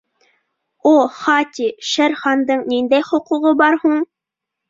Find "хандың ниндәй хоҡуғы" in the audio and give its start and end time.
2.21-3.55